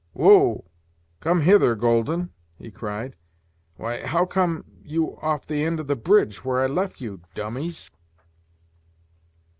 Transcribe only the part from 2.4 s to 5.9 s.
he cried; "why, how come you off the end of